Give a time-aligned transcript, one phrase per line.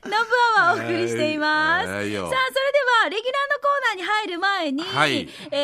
[0.06, 1.88] 南部アワーお送りしています。
[1.88, 3.57] えーいいよさあ、それでは、レギュラーの
[3.88, 5.56] ナーに入る前に、はいえ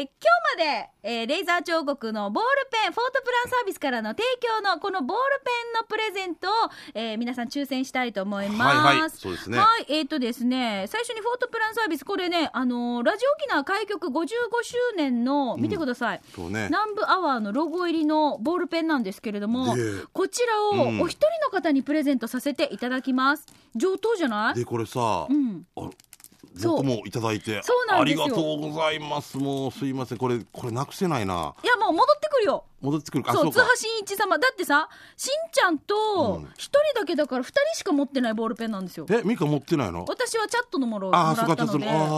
[0.02, 0.08] 今
[0.58, 6.52] 日まで、えーレーザー彫刻のボールペン、フォートプランサービスからの提供のこのボールペンのプレゼントを、
[6.94, 8.76] えー皆さん抽選したいと思います。
[8.76, 14.28] はいはいそうですねはい、えっ、とですね、最初にフォートプランサービス、これね、あのーラジオ沖縄開局55
[14.62, 16.20] 周年の、見てください。
[16.34, 16.66] そうね。
[16.66, 23.46] 南部アワーのロゴ入りのボールペンなんですけれどもで、こちらをうんお一人の方にプレゼントさせていただきます。
[23.74, 24.58] 上等じゃない？
[24.58, 25.64] で、これさ、うん。
[25.76, 25.88] あ
[26.62, 29.36] 僕もいただいて、そうなんですよありがとうございます。
[29.38, 30.18] もうすいません。
[30.18, 31.54] これ、これなくせないな。
[31.62, 32.64] いや、もう戻ってくるよ。
[32.80, 33.32] 戻ってくるか。
[33.32, 33.76] あそう、津波。
[33.76, 34.38] 真一様。
[34.38, 35.94] だってさ、しんちゃんと
[36.40, 39.06] うん一人だけだから二人しか持ってないボールペンなんですよ。
[39.10, 40.04] え、ミカ持ってないの？
[40.08, 41.36] 私はチャットのものをもらああー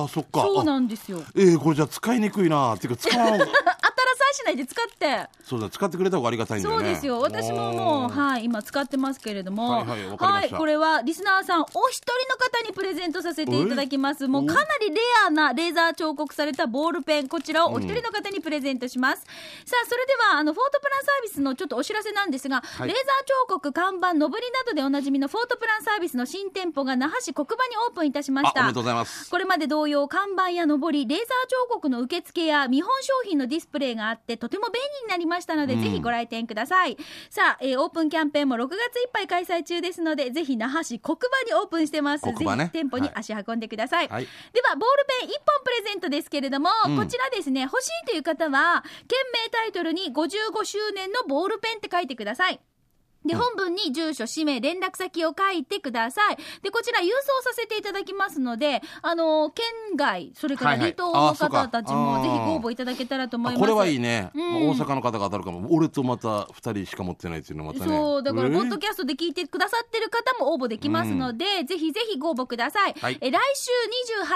[0.09, 1.23] そっかそうなんですよ。
[1.35, 2.75] えー、これじゃ使いにくいな。
[2.75, 3.39] っていうか、使わん。
[3.39, 3.63] 当たらさ
[4.33, 5.29] しないで使って。
[5.45, 6.85] そうだ、使ってくれた方がありがたいんだよね。
[6.85, 7.21] そうですよ。
[7.21, 9.71] 私ももう、はい、今使ってますけれども。
[9.71, 14.29] はいはいわかりましたこれはリスナーさん、お一人の方にプレゼントさせていただきます。
[14.29, 19.23] もうかなりレアなレーザー彫刻されたボールペン、こちらをお一人の方にプレゼントします。
[19.65, 28.63] さあ、それでは、あの、フォートプランサービスのちょっとお知らせなんですが、いレーザー彫刻、看板、のぼりなどでおなじみのフォートプランサービスの新店舗が那覇市国場にオープンいたしましあ、おた。
[28.63, 29.31] めでとうございます。
[29.31, 31.29] これまで同様、看板や上り、レーザー
[31.69, 36.97] 彫刻の受付や見本商品のディスプレイがあって、とても便利になりましたので、うんぜひご来店ください。
[37.31, 42.27] さあ、えーオープンキャンペーンも6月いっぱい開催中ですので、ぜひ那覇市国場にオープンしてます。
[42.27, 44.09] ねぜひ店舗にはい足運んでください。
[44.09, 52.61] はいでは、ボールペン1本プレゼントですけれども、うんこちらですね、欲しいという方は、件名タイトルに55 15周年のボールペンって書いてください。
[53.25, 56.37] で、本文に住所、氏名、連絡先を書いてください。
[56.63, 57.11] で、こちら郵送
[57.43, 59.65] させていただきますので、あのー県
[59.97, 63.61] 外、それから離島の方たちもぜひご応募いただけたらと思います。
[63.61, 64.69] あこれはいいね、うん。
[64.71, 65.69] 大阪の方が当たるかも。
[65.71, 67.87] 俺とまた二人しか持ってないっていうのまたね。
[67.87, 68.55] そう、だから、えー？
[68.55, 72.95] ポッドキャストで聞いてくださってる方も応募できますので、ぜひぜひご応募ください。
[73.01, 73.19] はい。
[73.21, 73.71] え来週
[74.23, 74.27] 28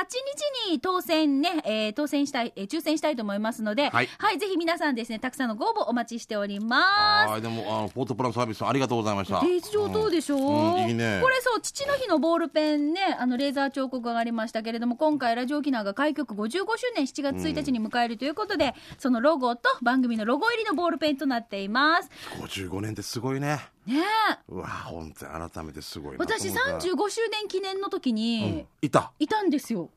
[0.68, 7.30] 日に当選ね、えー当選したい、えー抽選したいと思いますので、ははいい、ぜひ皆さんですね、たくさんのご応募お待ちしております。
[7.30, 9.40] はいでもあのポートプランサービスありがとうございました。
[9.40, 10.74] デイジ上等でしょ、うん。
[10.74, 11.20] うんいいね。
[11.22, 22.10] これそう、父の日のボールペンね、あの、レーザー彫刻がありましたけれども、今回、ラジオ沖縄が開局55周年7月1日に迎えるということで、そのロゴと番組のロゴ入りのボールペンとなっています。
[22.40, 23.60] 55年ってすごいね。
[23.86, 24.02] ね。
[24.30, 24.38] え。
[24.48, 28.86] うわ本当に改めてすごい私思った35周年記念の時に、うん。
[28.86, 29.12] いた。
[29.18, 29.90] いたんですよ。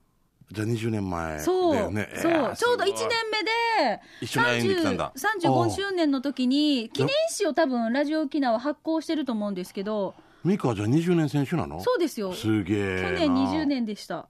[0.51, 2.09] じゃあ20年前そう、だよね。
[2.15, 2.77] そう、ちょう。
[2.77, 3.09] ど1すごい。
[3.09, 5.13] 年目で、一緒に歩んできたんだ。
[5.15, 11.81] 30 35周年の時に、記念誌を多分ラジオ沖縄発行してると思うんですけど、ミカはじゃあ20年選手なの？
[11.81, 12.33] そうですよ。
[12.33, 13.09] すげえな。
[13.09, 14.27] 去年20年でした。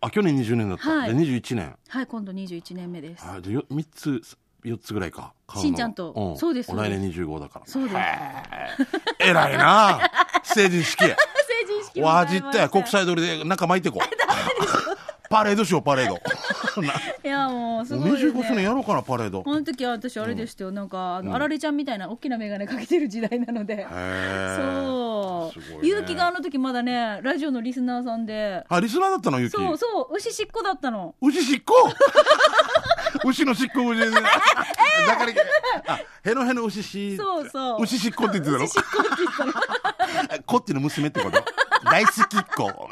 [0.00, 1.10] あ去年20年だった、はい。
[1.10, 1.76] じゃあ21年。
[1.88, 3.24] はい、今度21年目です。
[3.24, 4.20] あじゃあよ3つ
[4.64, 5.32] 4つぐらいか。
[5.56, 6.32] しんちゃんと。
[6.34, 6.90] ん、そうですそうです。
[6.90, 7.66] 来年25だから。
[7.66, 7.96] そうです。
[9.18, 10.00] 偉いな。
[10.42, 10.98] 成人式。
[11.04, 11.16] 成
[11.66, 14.02] 人式もわじったよ国際通りで中巻いてこう
[15.32, 16.16] パレードしようパレード。
[17.24, 18.62] いや、もう、すごいです25周年ね。
[18.64, 19.42] やろうかなパレード。
[19.42, 23.86] この時は私あれでしたよ、なんか、あの、あられちゃんみたいな大きな眼鏡かけてる時代なので。
[23.88, 25.60] そう。
[25.62, 25.94] すごいね。
[25.94, 29.52] 結城があの時まだね、ラジオのリスナーさんで、あリスナーだったのユキ？
[29.56, 31.14] そうそう、牛しっこだったの。
[31.22, 31.74] 牛しっこ？
[33.24, 35.32] 牛のしっこ牛 だから
[35.88, 37.82] あへのへの牛しそうそう。
[37.82, 38.64] 牛しっこって言ってたの？
[38.64, 39.36] 牛しっこって言って
[40.28, 40.42] たの。
[40.44, 41.42] こっの娘ってこと？
[41.84, 42.88] 大好きっ子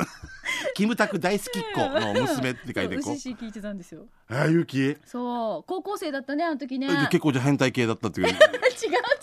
[0.74, 4.06] キムタク大好きっ子の娘って書いてこう牛し聞いてたんですよ。
[4.28, 6.86] あユキそう、高校生だったね、あの時ね。
[6.86, 8.34] 違う、結構じゃあ変態系だったっていう違う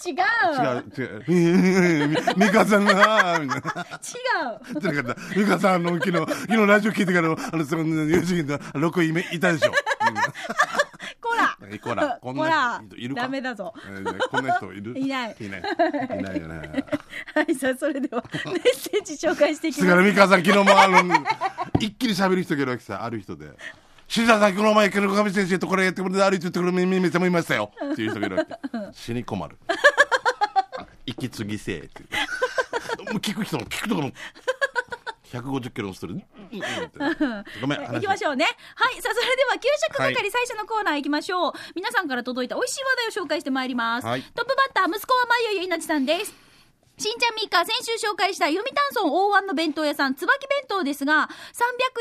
[0.08, 1.24] 違う。
[1.28, 4.78] 違うミカさんが違う。
[4.78, 5.40] ってなかった。
[5.40, 9.72] ミカさんの昨日、昨日ラジオ聞いてからの、あの、その、友人の6位目いたでしょ。
[11.22, 13.22] こらうんこら、 こんな人いるか？
[13.24, 13.74] ダメだぞ。
[13.86, 14.98] えーこんな人いる？
[14.98, 15.62] いないいない。
[16.20, 16.86] いないよね。
[17.36, 20.02] はい、さあ、それでは、 メッセージ紹介していき菅ます。
[20.02, 21.26] 原美香さん、昨日もあの、
[21.80, 23.50] 一気に喋る人がいるわけさ、ある人で。
[24.08, 27.72] シザさん、この前、黒上先生とこれやってくれて、歩いてってくれ、めめさんもいましたよ。
[27.92, 28.54] っていう人がいるわけ。
[28.94, 29.58] 死に困る。
[31.06, 32.04] 息継ぎせえって
[33.20, 34.14] 聞く人も、聞くところも、
[35.32, 36.22] 150キロのストレー
[37.62, 38.46] ごめん、行きましょうね。
[38.76, 39.02] はい。
[39.02, 41.54] さあ、それでは、給食係、はい最初のコーナー行きましょう。
[41.76, 44.08] 皆さんから届いた美味しい話題を紹介してまいります。
[44.08, 46.34] はいトップバッター、息子はまゆゆいなちさんです。
[46.98, 51.30] しんちゃんみーか、先週紹介した読谷村大湾の弁当屋さん、椿弁当ですが、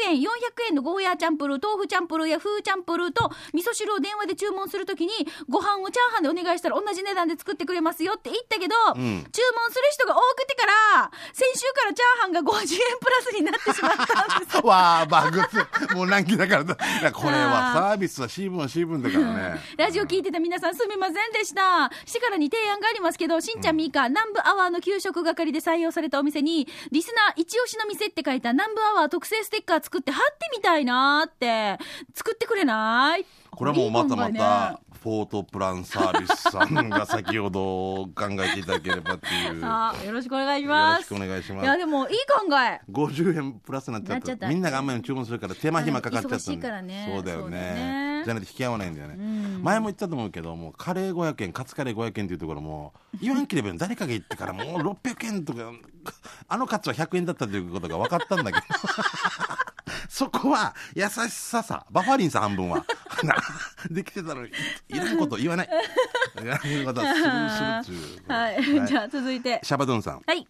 [0.09, 0.25] 300円、400
[0.71, 5.13] 円のゴーヤーチャンプルー、豆腐チャンプルーや風チャンプルーと、味噌汁を電話で注文するときに、
[5.51, 14.57] ご飯をチャーハンでお願いしたら同じ値段で作ってくれますよって言ったけど、ん注文する人が多くてから、先週からチャーハンが50円プラスになってしまったんです。
[14.65, 15.95] わあ、バグツ。
[15.95, 16.75] もう難儀だからだ。
[17.13, 19.61] これはサービスはシーブンはシーブンだからね。
[19.77, 21.91] ラジオ聞いてた皆さんすみませんでした。
[22.07, 31.83] しからに提案がありますけど、しんちゃんみーか、南部アワーの企給食係で採用されたお店に、リスナー一押しの店って書いた南部アワー特製ステッカー作って貼ってみたいなーって、
[32.15, 33.27] 作ってくれない？
[33.57, 39.61] これはもうまたまた、フォートプランサービスさんが先ほど考えていただければっていう。
[39.61, 41.15] よあよろしくお願いします。
[41.15, 41.79] ろしくお願いしまいや、す。
[41.79, 42.81] でも、いい考え。
[42.93, 44.21] 50円プラスになっちゃっ。
[44.21, 46.45] たたみんながあんまり注文するから手間暇かかっちゃったんで。
[46.45, 48.23] 忙しいからねそうだよねね。
[48.27, 49.15] じゃないと引き合わないんだよね。
[49.15, 52.93] ん前も言ったと思うけど、もうカレー500円、カツカレー500円っていうところも、
[53.23, 55.73] 言わんければ誰かが言ってからもう600円とか、
[56.49, 58.65] あのカツは100円だったということが分かったんだけど。
[60.09, 62.85] そこは優しささ、バファリンさ半分は。
[63.25, 63.35] な
[63.91, 64.51] できてたのに、
[64.89, 65.69] いらんこと言わない。
[66.43, 67.15] いらんことは
[67.83, 68.33] するするっちゅう。
[68.33, 68.53] は
[68.85, 68.87] い。
[68.87, 69.61] じゃあ、続いて。
[69.63, 70.23] シャバドゥンさん。
[70.27, 70.47] はい。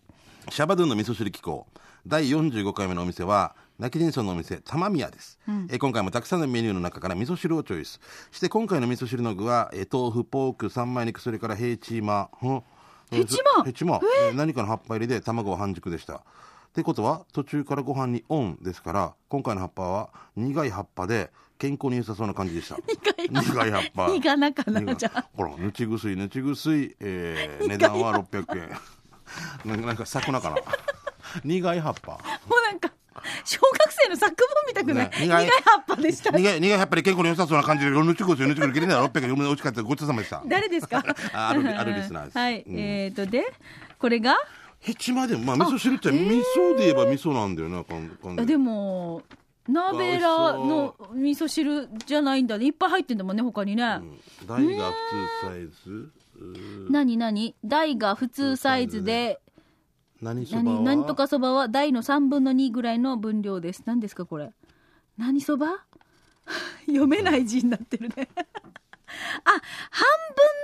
[0.49, 1.67] シャバドゥンの味噌汁機構
[2.07, 7.99] 第45回目のお店は泣き人村のお店玉宮です、えー今回もたくさんのメニューの中から味噌汁をチョイス
[8.31, 12.63] して今回の味噌汁の具は、えー豆腐ポーク三枚肉それからヘイチーマん
[13.11, 13.65] ヘチマ？
[13.65, 13.99] ヘチマ、
[14.29, 16.23] えー何かの葉っぱ入りで卵は半熟でした
[16.77, 22.77] ってことは途中からご飯にオンですから今回の葉っぱは苦い葉っぱで健康に良さそうな感じでした。
[23.31, 24.11] 苦い葉っぱ。
[24.11, 28.79] 苦なかなじゃあほらぬちぐすいぬちぐすい、えー値段は600
[29.65, 29.81] 円。
[29.87, 30.57] なんか咲くなかな。
[31.43, 32.13] 苦い葉っぱ。
[32.13, 32.93] もうなんか、
[33.47, 35.49] 小学生の作文みたくない、ね苦い。
[35.65, 36.31] 葉っぱでした。
[36.31, 41.03] 苦い苦いやっぱり健康に良さそうな感じでぬちぐすいぬちぐすい切れなら600円美味しかったごちそうさまでした誰ですか
[41.33, 42.61] ああるあるリスナーですはい。
[42.61, 43.47] うんえーと、で、
[43.99, 44.37] これが
[44.87, 49.21] ヘチマでもまあ味噌汁って味噌で言えば味噌なんだよなこんこんあでも、
[49.69, 52.67] 鍋らの味噌汁じゃないんだね。
[52.67, 53.83] いっぱい入ってんだもんね、他にね。
[53.83, 54.17] うん。
[54.47, 54.95] 大が普
[55.43, 56.13] 通サイズ。
[56.39, 59.41] うーなになに大が普通サイズで、
[60.23, 60.65] 何そばは？
[60.65, 61.69] 何、なんとかそばは？
[61.69, 63.83] 大の3分の2ぐらいの分量です。
[63.87, 64.53] 何ですか、これ？
[65.19, 65.85] 何そば？
[66.87, 68.29] 読めない字になってるね。
[68.37, 69.61] あ、半分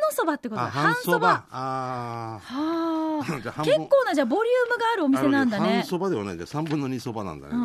[0.08, 0.60] のそばってこと。
[0.60, 1.44] 半そば。
[1.50, 2.40] あはあ。
[2.40, 2.81] じゃあ
[3.20, 5.84] 結構なじゃあボリュームがあるおあ店なんだね半。
[5.84, 7.62] そばではないじゃ3分の2そばなんだね、うん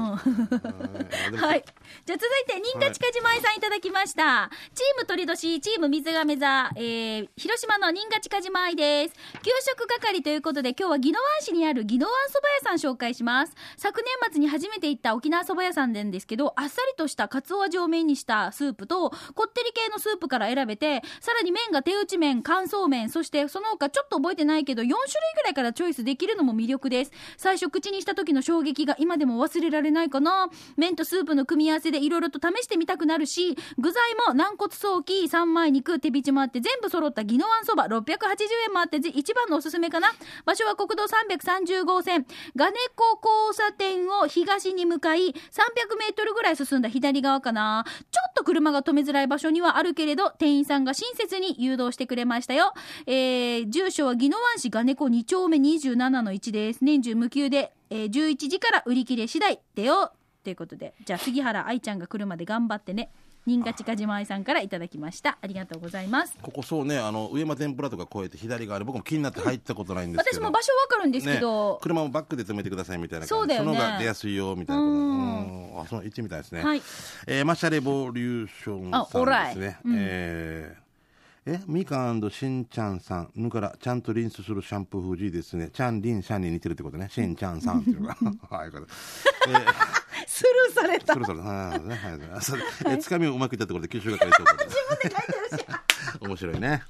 [1.37, 1.63] はい。
[2.05, 4.49] じゃあ続いて、新賀近島井さんいただきました。
[4.73, 9.15] チーム鳥年、チーム水亀座、えー、広島の新賀近島愛です。
[9.43, 13.53] 給食係ということで、今日は宜野湾市にある宜野湾そば屋さん紹介します。
[13.77, 25.01] 昨年末に初めて行った沖縄そば屋さんなんですけど、あっさりとしたカツオ味をメインにしたスープと、こってり系のスープから選べて、さらに麺が手打ち麺、乾燥麺、そしてその他ちょっと覚えてないけど、4種類
[25.35, 27.11] ぐらいからチョイスできるのも魅力です。
[27.37, 30.49] 最初口にした時の衝撃が今でも忘れられないかな。
[30.75, 38.03] 麺とスープの組み合わせでいろいろと試してみたくなるし、具材も軟骨早期、三枚肉、手びちもあって全部揃った宜野湾そば680
[38.67, 40.09] 円もあって一番のおすすめかな。
[40.45, 45.33] 場所は国道330号線、ガネコ交差点を東に向かい、300
[45.99, 47.85] メートルぐらい進んだ左側かな。
[48.11, 52.73] ちょっと車が止めづらい場所にはあるけれど、店員さんが親切に誘導してくれましたよ。
[53.05, 56.85] えー、住所は宜野湾市ガネコ2丁目27の1です。
[56.85, 60.13] 年中無休で、えー、11時から売り切れ次第でよ。
[60.45, 63.11] ということで、じゃあ杉原愛ちゃんが来るまで頑張ってね。
[63.45, 65.37] 新賀近島愛さんからいただきました。
[65.41, 66.33] ありがとうございます。
[66.41, 70.37] ここそうねあの上間天ぷらとか越えて左側で僕も気になって入ったことないんですけど。
[70.37, 71.73] 私も場所わかるんですけど。
[71.73, 73.67] ね、、車もバックで止めてくださいみたいなそうだよね。
[73.67, 74.93] の方が出やすいよみたいなこと。
[74.93, 75.73] うん。
[75.73, 75.81] うん。
[75.81, 76.81] あそう行ってみたいですね、はい。
[77.27, 79.95] えーマシャレボリューションあさんですね、うん。
[79.97, 80.86] えー
[81.49, 83.31] えみかんしんちゃんさん。
[83.33, 85.69] ぬからちゃんとリンスするシャンプー風じですね。
[85.71, 87.07] ちゃんりんシャンに似てるってことね。
[87.09, 88.17] しんちゃんさんっていうか
[88.53, 88.87] はいえー
[90.27, 91.13] スルーされた。
[91.13, 91.19] そ。
[91.19, 94.43] ろそろ、はい、ね、はい、それえつかみをうまくいったところで、九州係と。
[94.43, 95.65] 自分で書いてるし。
[96.19, 96.83] 面白いね。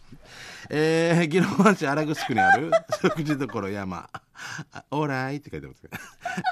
[0.69, 2.71] えー、宜野湾市荒城にある
[3.01, 4.09] 食事処山。
[4.71, 5.97] あオーライって書いてますけど。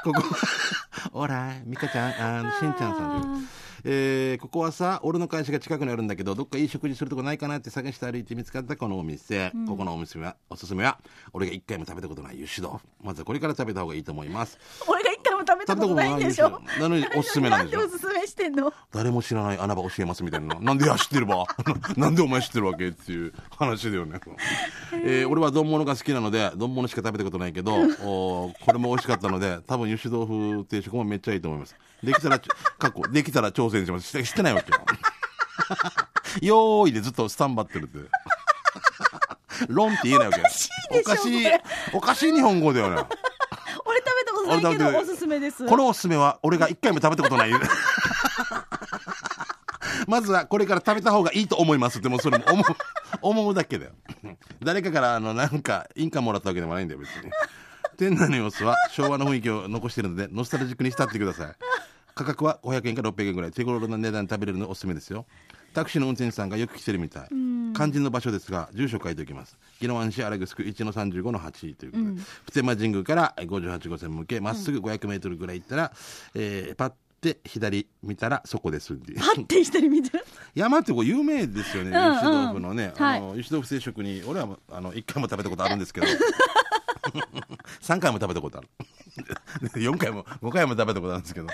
[0.03, 0.35] ここ、
[1.13, 3.47] オーライ、ミカちゃん、あしんちゃんさんという。
[3.87, 10.97] えーここはさ俺の会社が近くにあるんだけどどっかいい食事するとこないかなって探して歩いて見つかったこのお店、ここのお店はおすすめは
[11.33, 14.57] 俺が一回も食べたことない油脂豆腐まずはこれから食べた方がいいと思います
[14.87, 15.11] 俺が
[15.47, 16.61] 食べたことないんでしょ？
[16.79, 18.73] なのにおすすめなんでおすすめしてんの？
[18.93, 20.55] 誰も知らない穴場教えますみたいな。
[20.59, 21.45] なんでや知ってるば？
[21.97, 24.19] なんでお前知ってるわけっていう話だよね、
[25.03, 31.75] えー俺は丼物が好きなので丼物しか食べたことないけど おこれも美味しかったので多分油脂豆腐定食もめっちゃいいと思います。
[32.03, 32.39] できたら
[32.77, 34.07] 過去 できたら挑戦します。
[34.07, 34.79] してしてないわけよ。
[36.41, 37.99] よーいでずっとスタンバってるって。
[39.69, 40.41] 論って言えないわけ。
[40.99, 43.03] おかしいでしょおかしいおかしい日本語だよね
[44.47, 45.65] 俺食おすすめです。
[45.65, 47.51] このおすすめは俺が一回も食べたことない。
[50.07, 51.99] まずはこれから食べた方がいいと思います。
[51.99, 52.65] ってもうそれも思う
[53.21, 53.91] 思うだけだよ。
[54.63, 57.31] 誰かからあのなんか印鑑もらったわけでもないんだよ別に。
[57.97, 61.55] 店内の様子は昭和の雰囲気を残しているのでノスタルジックに浸ってください。
[62.13, 63.51] 価格は500円から600円ぐらい。
[63.51, 65.25] 手頃な値段で食べれるのおすすめですよ。
[65.73, 67.27] タクシーの運転手さんがよく来てるみたい
[67.75, 69.57] 肝心の場所ですが住所書いておきます。
[69.81, 75.91] 宜野湾市荒城区1の35の8ということで、普天間神宮から58号線向けまっすぐ 500m ぐらい行ったら、
[76.33, 76.89] えーパッ
[77.21, 82.15] て左見たらそこですってパッて左見てる 山ってこう有名ですよね、うんうん。
[82.23, 86.07] 豆腐のね、はいあの油脂豆腐定食に俺はあの1回も食べたことあるんですけど
[87.81, 88.69] 3回も食べたことある。
[89.79, 91.47] 4回も5回も食べたことあるんですけど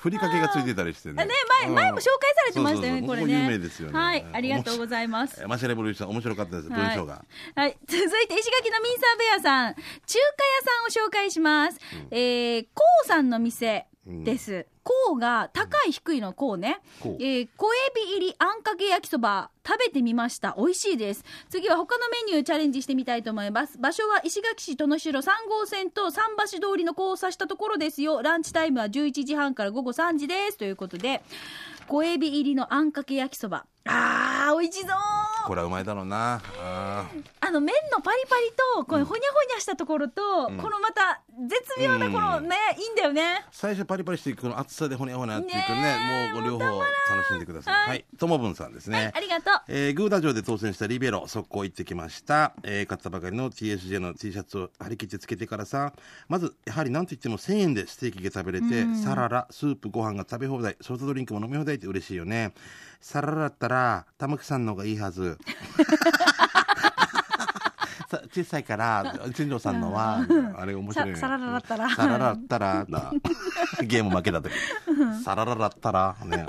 [0.00, 1.24] ふりかけがついてたりしてね。
[1.24, 3.98] ね前前も紹介されてましたよねこれ有名ですよね。
[3.98, 5.42] はいありがとうございます。
[5.42, 7.14] えマシャレボリューション面白かったです、文章が。
[7.14, 7.24] は
[7.56, 9.74] い、はい、続いて石垣のミンサーベアさん。
[9.74, 11.78] 中華屋さんを紹介します、
[12.10, 20.54] えー、コウさんの店です、コウが高い低いのコウね、えー、小エビ入りあんかけ焼きそば食べてみました。
[20.56, 21.26] 美味しいです。
[21.50, 23.76] 次は他のメニューチャレンジしてみたいと思います。
[23.76, 28.22] 場所は石垣市殿城3号線と桟橋通りの交差したところですよ。
[28.22, 30.56] ランチタイムは11時半から午後3時です。
[30.56, 31.20] ということで
[31.86, 33.66] 小エビ入りのあんかけ焼きそば。
[33.84, 34.90] あー美味しそう
[35.48, 36.42] これはうまいだろうな。
[36.60, 43.46] あの麺のパリパリとこのほにゃほにゃしたところと、このまた絶妙なこのね、いいんだよね。
[43.50, 47.74] 最初パリパリしていくこの厚さでほにゃほにゃっていくねねえもう両方楽しんでください。
[47.74, 47.88] はい。
[47.88, 48.04] はい。
[48.18, 49.62] ともぶんさんですね、ありがとう。
[49.68, 55.92] えー、グーダ城で当選したリベロ速攻行ってきました、えー買ったばかりの TSJ の T シャツを張り切ってつけてからさ
[56.28, 62.52] まずやはり何と言っても1000円でステーキが食べれて、サララスープご飯が食べ放題ソフトドリンクも飲み放題って嬉しいよね。
[63.00, 65.37] サララだったら玉木さんの方がいいはず
[68.08, 70.26] さ小さいから陳城さんのは
[70.56, 71.90] あれ面白いサララだったら。
[71.90, 73.12] サララだったらだ
[73.84, 74.52] ゲーム負けた時。
[75.22, 76.46] サララだったらね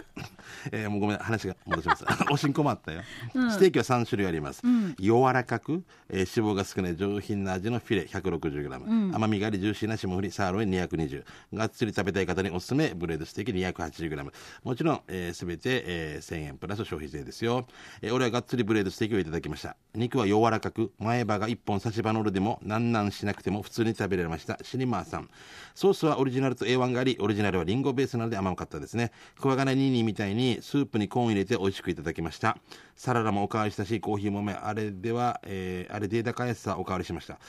[0.72, 2.06] えーもうごめん話が戻します。
[2.32, 3.01] おしんこもあったよ、
[3.34, 4.62] ステーキは3種類あります、
[5.00, 11.24] 柔らかく、えー脂肪が少ない上品な味のフィレ 160g、甘みがありジューシーな霜降りサーロイン220
[11.54, 14.32] がっつり食べたい方におすすめブレードステーキ 280g
[14.63, 17.68] もちろん、えー、全て、えー1000円プラス消費税ですよ、
[18.01, 19.75] えー俺はがっつりブレードステーキをいただきました。
[19.96, 24.58] 肉は柔らかく前歯が1本差し歯のるでもなんなんしなくても普通に食べられました。
[24.62, 25.30] シニマーさん。
[25.75, 29.12] ソースはオリジナルと A1 がありオリジナルはリンゴベースなので甘かったですね。
[29.39, 32.58] クワガナニーニーみたいにスープにコーン入れて美味しくいただきました。
[32.96, 37.39] サラダもおかわりしたしコーヒーもめあれでは、えーあれで高安さおかわりしました。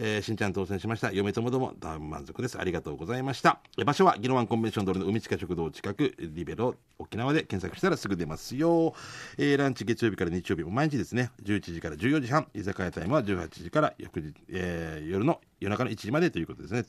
[0.00, 1.10] えー、しんちゃん当選しました。
[1.10, 2.58] 嫁ともども大満足です。
[2.58, 3.60] ありがとうございました。
[3.84, 8.94] 場所は宜野湾コンベンション通りの海近食堂近くリベロ沖縄で検索したらすぐ出ますよ、
[9.36, 11.30] えーランチ月曜日から日曜日も毎日ですね。
[11.42, 16.84] 11時から14時半居酒屋タイムは18時から翌日、えー夜の夜中の1時までということですね。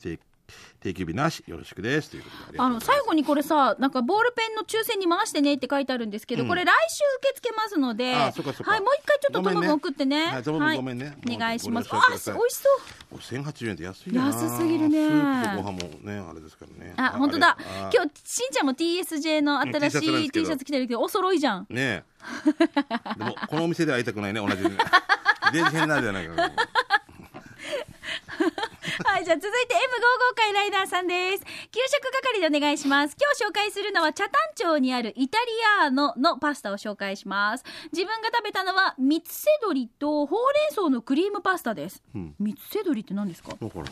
[0.80, 2.10] 定定休日なしよろしくです。
[2.10, 6.48] ということであの最後にこれさなんかボールペンの抽選に回してねって書いてあるんですけど、うん。
[6.48, 9.66] これ来週受け付けますのではいもう一回ちょっとともごめんね。
[9.66, 10.26] ぶん送ってね。
[10.26, 10.38] は
[10.74, 11.16] いごめんね。
[11.26, 11.88] お願いします。
[11.92, 12.36] あ美味しそう。
[13.12, 14.26] お1080円って安いな。
[14.26, 15.08] 安すぎるね。
[15.08, 16.94] スープとご飯もねあれですからね。
[16.96, 17.56] あ本当だ。
[17.92, 19.94] 今日しんちゃんも TSJ の新し
[20.26, 20.46] い T ど。
[20.46, 21.66] シャツ着てるけどお揃いじゃん。
[21.68, 22.04] ねえ。
[23.18, 24.70] でもこのお店で会いたくないね同じね。
[25.52, 26.52] デージ変なんじゃないかな
[29.04, 29.78] はい、じゃあ続いて M55
[30.36, 31.44] 回ライダーさんです。
[31.44, 33.16] 給食係でお願いします。
[33.20, 35.46] 今日紹介するのは茶炭町にあるイタリ
[35.84, 37.64] アーノのパスタを紹介します。
[37.92, 42.02] 自分が食べたのはみつせ鶏とほうれん草のクリームパスタです。
[42.14, 43.50] うんみつせ鶏って何ですか？
[43.60, 43.88] もうこれ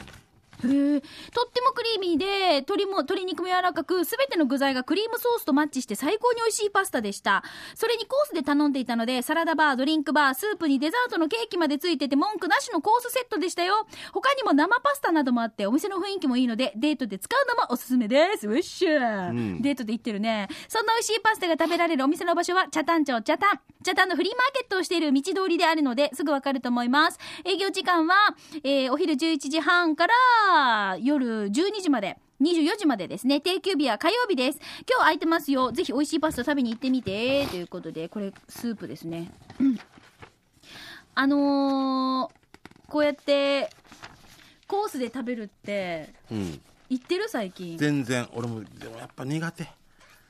[0.64, 2.26] へえとってもクリーミーで
[2.60, 7.44] 鶏も鶏肉も柔らかくすべての具材がクリームソースとマッチして最高に美味しいパスタでした。
[7.74, 13.86] それにコースで頼んでいたのでサラダバードリンクバースープにデザートのケーキまでついてて文句なしのコースセットでしたよ。
[14.12, 18.48] 他にも生パスタなどもあってお店の雰囲気もいいのでデートで使うのもおすすめです。
[18.48, 19.62] ウィッシュ、うん。
[19.62, 20.48] デートで行ってるね。
[20.68, 27.18] そんな美味しいパスタが食べられるお店の場所は北谷町北谷北谷のフリーマーケットをしている道通りであるのですぐわかると思います。
[27.44, 28.14] 営業時間は、
[28.64, 30.14] えーお昼11時半から
[31.00, 33.40] 夜12時まで24時までですね。
[33.40, 34.58] 定休日は火曜日です。
[34.88, 35.72] 今日空いてますよ。
[35.72, 37.46] ぜひ美味しいパスタ食べに行ってみて。
[37.46, 39.78] ということでこれスープですね、うん
[41.14, 42.38] あのー
[42.90, 43.68] こうやって
[44.66, 46.60] コースで食べるってうん。
[46.88, 47.28] 言ってる？
[47.28, 47.76] 最近。
[47.76, 48.26] 全然。
[48.32, 49.68] 俺もでもやっぱ苦手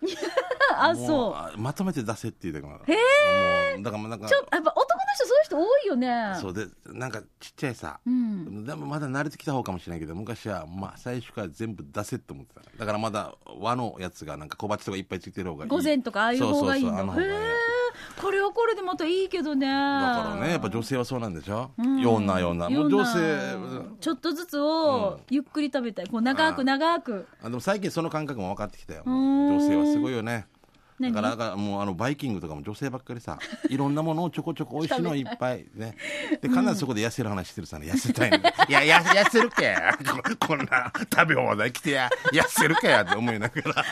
[0.76, 1.34] あもそう。
[1.34, 4.82] あまとめて出せって言うたからへもうだからなんかちょやっぱ男の
[5.14, 6.36] 人そういう人多いよね。
[6.40, 8.64] そうでなんかちっちゃいさ、うん。
[8.64, 15.70] でもまだ慣れてきた方かもしれないけど昔はまあ最初から全部出せって思ってただからまだ和のやつがなんか小鉢とかいっぱいついてる方がいい。
[15.70, 16.98] 午前とかああいう方がいいんだ。
[16.98, 17.77] そうそうそうあの方がいい
[18.20, 19.66] これはこれでまたいいけどね。
[19.66, 22.00] だだからねやっぱ女性はそうなんでしょ、うん。
[22.00, 22.68] ようなような。
[22.68, 23.56] もう女性
[24.00, 26.06] ちょっとずつをゆっくり食べたい。
[26.06, 27.26] こう長くあ長く。
[27.42, 29.02] あでも最近その感覚も分かってきたよ。
[29.06, 30.46] 女性はすごいよね。
[31.00, 33.38] だ何からだからもうあのバイキングとかも女性ばっかりさ
[33.70, 35.96] いろんなものをちょこちょこ美味しいのいっぱいね。
[36.42, 37.86] で必ずそこで痩せる話してるさね。
[37.86, 38.38] 痩せたいの。
[38.68, 39.76] いやや痩せるけ。
[40.38, 42.10] こ こんな食べ放題来てや。
[42.32, 43.84] 痩せるかやって思いながら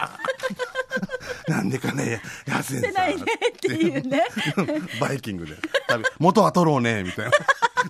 [1.49, 4.25] なんでかね安いんさしてないねっていうね。
[5.01, 5.55] バイキングで。
[6.19, 7.31] 元は取ろうねみたいな。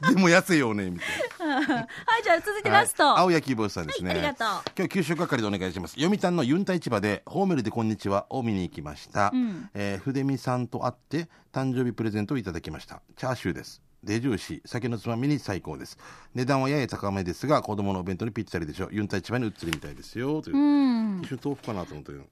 [0.13, 1.05] でも安いよねみた
[1.45, 1.55] いな。
[1.63, 3.23] はいじゃあ続いてラスト、はい。
[3.23, 4.49] 青焼き坊さんですね、はいありがとう。
[4.77, 5.95] 今日給食係でお願いします。
[5.95, 9.71] 読谷のユンタ市場でホーメルでこんにちはを見に行きました、ん。
[9.75, 13.01] えー筆見さんと会って誕生日プレゼントをいただきました。
[13.17, 13.81] チャーシューです。
[14.05, 15.97] デジューシー酒のつまみに最高です。
[16.35, 18.89] 値段はやや高めですが子供のお弁当にぴったりでしょう。
[18.93, 21.21] ユンタ市場に売ってるみたいですよという、うん。
[21.23, 22.25] 一緒に豆腐かなと思ったけど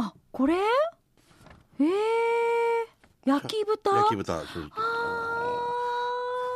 [0.00, 0.54] あこれ？
[1.80, 1.84] え。
[1.84, 1.88] ー、
[3.28, 3.90] 焼き豚？
[3.96, 4.70] 焼き豚正直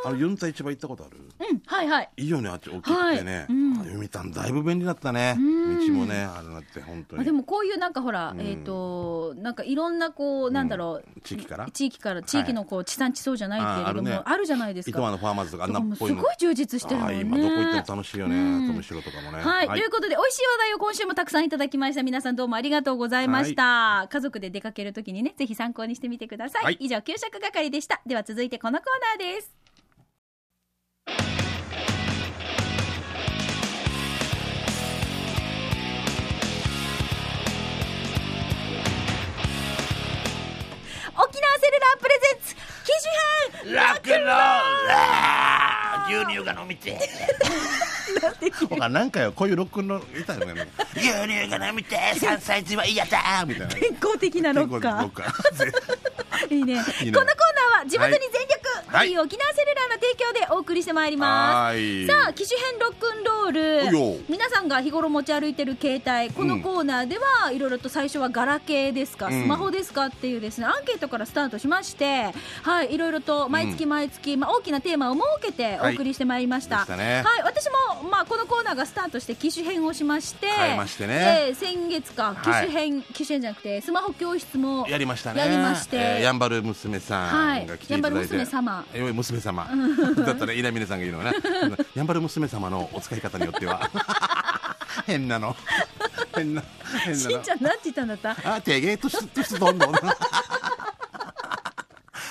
[0.05, 1.19] あのユンタ市場行ったことある？
[1.51, 2.11] うんはいはい。
[2.17, 3.47] いいよねあっち大きくてね、はい。
[3.49, 3.73] うん。
[3.81, 5.35] あ読谷だいぶ便利だったね。
[5.35, 5.87] ん。
[5.87, 7.23] 道もねあれなって本当に。
[7.23, 8.41] あでもこういうなんかほら、うん。
[8.41, 11.71] えっ、となんかいろんなこうなんだろう、地域から？
[11.71, 14.91] 地域から地域のこう地産地消じゃないけれども、ああーあるじゃないですか。
[14.91, 16.17] 糸満のファーマーズとかあんなっぽいの。
[16.19, 18.37] すごい充実してるもんね今どこ行っても楽しいよね。
[18.37, 18.67] うん。
[18.69, 19.43] 富城とかもね。
[19.43, 22.03] はい、ということで美味しい話題を今週もたくさんいただきました。
[22.03, 26.77] 皆さんどうもありがとうございました、家族で出かけるときにねぜひ参考にしてみてください、はい。
[26.81, 28.01] 以上給食係でした。
[28.07, 29.62] では続いてこのコーナーです
[41.25, 42.59] 沖縄セルラープレゼンツ機
[43.63, 44.35] 種編ラックンロー
[46.19, 46.23] ル。
[46.25, 46.99] 牛乳が飲みて
[48.69, 50.69] ほらなんかよこういうロックンロールいたよね。
[50.97, 55.03] 牛乳が飲みて3 歳児は嫌だみたいな健康的なロッカー。
[55.03, 56.73] ロッカーいいね。
[56.73, 57.13] いいね。
[57.13, 58.72] このコーナーは地元に全力、はい
[59.05, 61.75] い、い沖縄セルラーの提供でお送りしてまいります。
[61.75, 62.07] はい。
[62.07, 63.53] さあ機種編ロックンローよ。
[63.53, 69.43] ル皆さんが日頃持ち歩いてる携帯このコーナーではいろいろと最初はガラケーですか、うん。
[69.43, 76.93] スマホですかっていうですねアンケートからスタートしましてはいいろいろと毎月毎月、まあ、大きなテーマを設けてお送りしてまいりました、はい
[77.45, 77.69] 私
[78.03, 80.47] も、まあ、このコーナーがスタートして機種編をしまして
[80.77, 81.47] ましてね。
[81.49, 85.41] で先月か機種編、機種編じゃなくてスマホ教室もやりましたね。
[85.41, 89.67] やりましてえーやんばる娘さんが来ていただいて、はいやんばる娘様えー娘様。
[90.25, 91.39] だったら稲峰さんが言うのはね
[91.95, 93.89] やんばる娘様のお使い方によっては。
[95.07, 95.57] 変なの。
[96.35, 96.63] 変な
[97.05, 98.55] 変なしのんちゃんなんて言ったんだった？
[98.55, 99.93] あ、てげえとし、としどんどん。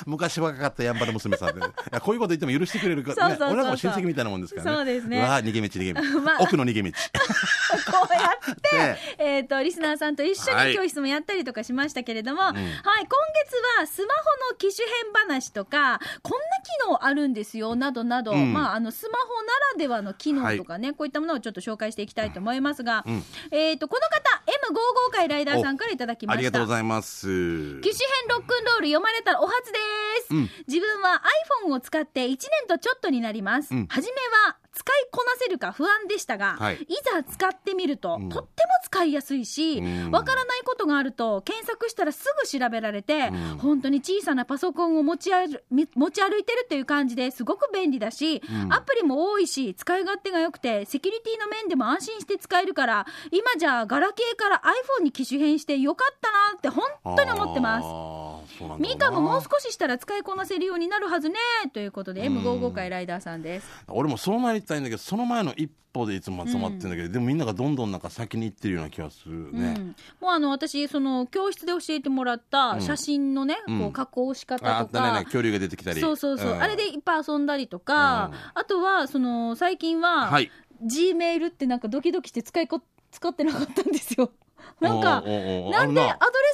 [0.05, 4.77] 昔若かったやんばる娘さんで、 いやこういうこと言っても許してくれるか、ね、俺らも親戚みたいなもんですからね。
[4.77, 5.17] そうですね。
[5.17, 6.91] うわ逃げ道逃げ道、まあ奥の逃げ道。
[7.91, 12.55] こうやってで、 えっ、と、リスナーさんと一緒はいに教室もやったりとかしましたけれども、はい、ん。
[12.55, 18.53] 今月はスマホの機種変話とか、こんな機能あるんですよ、などなど、うん。
[18.53, 23.23] まあ、あの、スマホならではの機能とかね、こういったものをちょっと紹介していきたいと思いますが、うん。
[23.51, 24.40] えっ、と、この方、
[24.71, 26.39] M55 回ライダーさんからいただきました。
[26.39, 27.27] ありがとうございます。
[27.81, 29.77] 機種編ロックンロール読まれたらお初で
[30.27, 30.49] す、うん。
[30.67, 31.21] 自分は
[31.67, 33.88] iPhone を使って1年とちょっとになります、うん。
[33.88, 34.15] 初め
[34.47, 36.75] は使いこなせるか不安でしたが、はい。
[36.75, 38.29] い、ざ使ってみると、うん。
[38.29, 40.12] とっても使いやすいしうん。
[40.12, 43.58] わからないことがあると検索したらすぐ調べられて、うん。
[43.58, 48.73] 本当に小さなパソコンを持ち歩み持ち歩いてるっていう感じですごく便利だし、うん。
[48.73, 54.62] アプリも多いし使い勝手が良くてセキュリティの面でも安心して使えるから今じゃあガラケーから
[54.99, 58.12] iPhone に機種変してよかったなって本当に思ってます。
[58.80, 61.36] ミカももう少ししたら使いこなせるようになるはずね
[61.73, 63.67] ということで M55 回ライダーさんです。
[63.88, 69.76] 俺もそうなりたいんだけど、その前の一歩でいつも集まってるんだけど、でもみんながどんどんなんか先に行ってるような気がするね。
[69.78, 73.80] うん、もうあの私その教室で教えてもらった写真のね、うん。
[73.80, 76.02] こう加工し方ああとか、ったね、恐竜が出てきたり。
[76.02, 76.62] そうそうそう、ん。
[76.62, 78.38] あれでいっぱい遊んだりとか、うん。
[78.56, 80.52] あとはその最近は、はい。
[80.84, 84.32] G メールってなんかドキドキして使いこ使ってなかったんですよ。
[84.82, 85.94] なんかなんでアドレ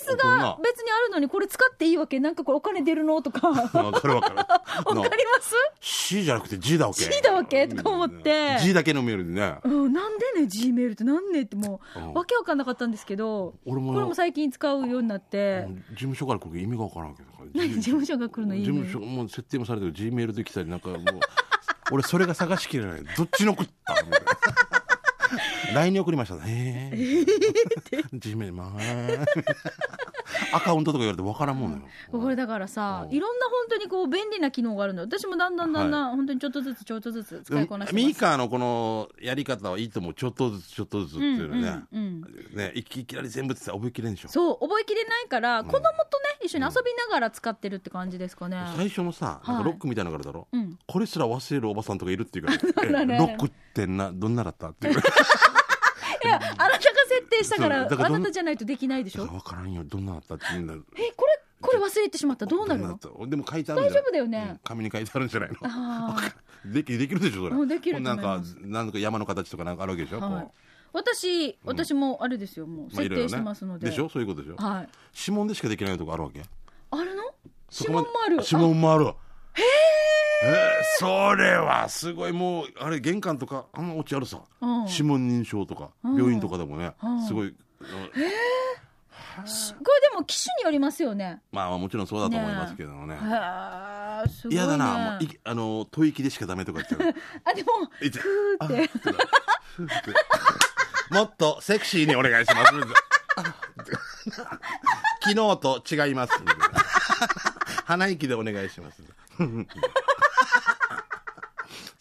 [0.02, 2.20] スが別にあるのにこれ使っていいわけ？
[2.20, 3.22] なんかこれお金出るの？
[3.22, 3.48] とか。
[3.50, 4.16] わかわかる。
[4.20, 4.36] わかる。
[4.36, 4.44] り
[4.94, 5.04] ま
[5.42, 7.06] す？C じゃなくて G だわけ。
[7.06, 7.68] G だわけ？
[7.68, 8.58] とか思って。
[8.62, 9.60] G だけのメールでね。
[9.64, 12.14] うん、なんでね？G メールってなんねってもう、うん。
[12.14, 17.30] わけわかんなかったんですけど俺もこれも最近使うようになって、事務所から来る意味がわからんけど。
[17.54, 19.94] 何 事務所が来るのいい事ね務所もう設定もされてる。
[19.94, 21.00] G メールで来たりなんかもう
[21.92, 23.04] 俺それが探しきれない。
[23.16, 24.26] どっちの送ったみたいな
[25.74, 26.40] LINE に送りましたへ
[26.94, 26.96] え
[28.14, 33.16] G メー ルまあアカウントとか言われて分からんもんなよこれだからさ、うん。
[33.16, 38.06] いろんな本当にこう便利な機能があるの私もだんだんだんだん、本当にちょっとずつちょっとずつ使いこなしてます。
[38.06, 42.22] ミーカーのこのやり方はいいと思うちょっとずつちょっとずつっていうのね、うんうん
[42.56, 45.90] ねいきいきなり全部ってさ覚えきれんでしょそう覚えきれないから、子供とね
[46.44, 50.78] 一緒に遊びながら使ってるって感じですかね、最初のさなんはいかロックみたいなのがあるだろ、うん。
[50.86, 52.52] これすら忘れるおばさんとかいるっていうか
[53.06, 53.18] ね。
[53.18, 54.70] ロックってなどんなだった？
[54.70, 55.02] っていう
[56.24, 59.26] いやあなたが設定したからからどんあなたじゃないとできないでしょ？
[59.26, 60.74] 分からんよどんなだったっていうんだ。
[60.74, 60.78] え
[61.16, 62.46] これこれ忘れてしまった？
[62.46, 63.00] らどうなるの？
[63.28, 63.92] でも書いてあるんじゃない？
[63.92, 64.48] 大丈夫だよね。
[64.52, 65.58] うん紙に書いてあるんじゃないの？
[65.64, 66.18] あ
[66.66, 67.56] できできるでしょそれ。
[67.56, 68.56] うんできるとなんか思います。
[68.62, 70.44] なんか山の形とかなんかあるわけでしょ、あ、はい。
[70.46, 70.52] こ、
[70.94, 73.90] 私、私もあれですよ、もうまあいろいろ設定してますので。
[73.90, 74.10] でしょ？
[74.10, 74.56] そういうことでしょ？
[74.58, 74.90] はい。
[75.20, 76.42] 指紋でしかできないとこあるわけ？
[76.92, 77.24] あるの？
[77.72, 78.38] 指紋もある。
[78.44, 79.06] 指紋もある。
[79.06, 79.14] へえ
[81.00, 82.32] それはすごい。
[82.32, 84.86] もうあれ玄関とかあんなオチあるさ、うん。
[84.86, 87.26] 指紋認証とか、病院とかでもね、ん。
[87.26, 87.84] すごい、あ
[89.44, 91.42] これでも機種によりますよね。
[91.52, 94.62] まあまあもちろんそうだと思いますけどもねへえ、すごい、ね。
[94.62, 95.12] 嫌だな。
[95.12, 97.16] もういあの吐息でしかダメとか言っちゃう。
[97.46, 97.70] あ、でも。
[98.00, 101.14] ふーって。
[101.14, 102.74] もっとセクシーにお願いします。
[105.22, 106.34] 昨日と違います。
[107.86, 109.02] 鼻息でお願いします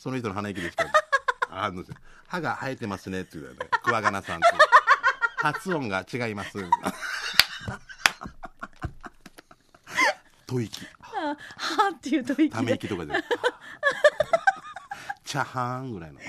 [0.07, 0.87] その人の鼻息でした
[1.51, 1.83] あの
[2.29, 3.59] 歯が生えてますねって言うよね。
[3.83, 4.47] クワガナさんって
[5.39, 6.59] 発音が違います。
[10.47, 10.87] 吐息。
[11.01, 12.75] はーっていう吐息ためで。
[12.77, 13.15] 息とかで
[15.25, 16.21] チャハンぐらいの。
[16.21, 16.27] チ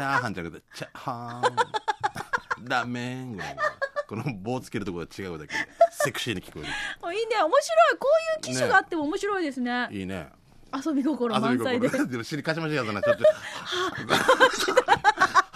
[0.00, 2.64] ャーハンじゃなくてチャハン。
[2.68, 3.62] ラーメンぐらいの。
[4.08, 6.66] この棒つけるところが違うだけでセクシーに聞こえ
[7.00, 7.96] あ いいね、面白い。
[7.98, 8.08] こ
[8.42, 9.86] ういう機種があっても面白いですね。
[9.88, 10.32] るいいね
[10.74, 11.88] 遊び心満載で。
[12.06, 13.24] でも尻かしましなちょっと。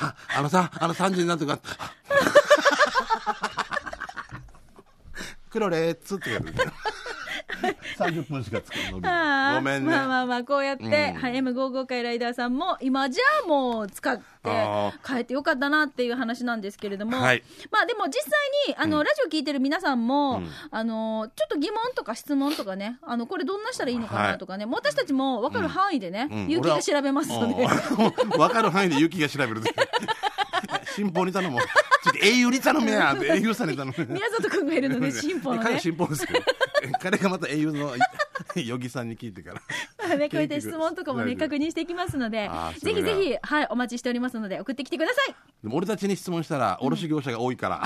[0.02, 0.14] あ。
[0.42, 1.58] のさあの3時になってか。
[5.50, 6.52] クロレッツってやる
[7.96, 10.90] 30分しか作るのあーごめんね、まあまあまあこうやって、うん。
[10.90, 10.98] は
[11.30, 17.42] い、M55 回ライダーさんも今じゃあもう使ってあ変えてよかったなっていう話なんですけれども、はい。
[17.70, 18.30] まあでも実際
[18.68, 20.50] にあの、ラジオ聞いてる皆さんも、うん。
[20.70, 26.50] あのちょっと疑問とか質問とかねあのこれどんなしたらいいのかなとかね、私たちも分かる範囲でね、うん。
[26.50, 28.30] 勇気が調べますので、うん。
[28.30, 29.62] 分かる範囲で雪が調べる
[30.94, 31.60] 新報に頼もう。
[32.06, 36.40] ちょっと英雄に頼めやって英雄さんに頼め宮里君がいるので進歩の彼ね新報ですけど
[37.00, 37.94] 彼がまた英雄の
[38.54, 39.54] ヨギさんに聞いてか
[40.08, 40.16] ら。
[40.16, 43.62] ね、 こういった質問とかもね確認していきますのでぜひぜひ、は。
[43.62, 45.34] い、お待ちしておりますので送ってきてください。
[45.62, 47.82] でも俺たちに質問したら卸業者が多いから、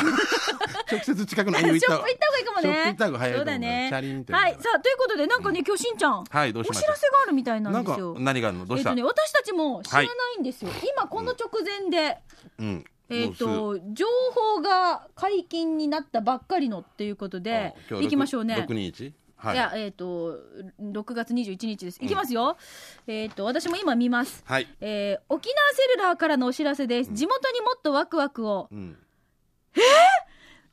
[0.90, 2.85] 直接近くの英雄行った方がいいかもね。
[2.87, 3.87] 行った方が早いそうだね。
[3.90, 4.55] チャリンってはい。
[4.55, 6.24] さあ、ということで、なんかね、今日しんちゃん。
[6.24, 8.16] はいどうしお知らせがあるみたいななんですよ。
[8.18, 8.66] 何があるの？
[8.66, 10.70] どうした、えっとね、私たちも知らないんですよ。
[10.94, 12.18] 今、この直前で、
[12.59, 18.55] うんえっもうすぐと、情報が解禁になったばっかりのっていうことで、あ今日行きましょうね。
[18.68, 20.38] 621はいいや、えっ、と、
[20.81, 21.99] 6月21日です。
[22.03, 22.59] いきますよ。
[23.07, 24.42] えっ、と、私も今見ます。
[24.46, 27.11] はい、えー沖縄セルラーからのお知らせです。
[27.12, 28.68] 地元にもっとワクワクを。
[28.70, 28.99] うん、